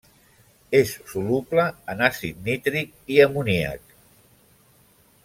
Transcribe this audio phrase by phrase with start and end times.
[0.77, 1.65] És soluble
[1.95, 3.97] en àcid nítric i amoníac.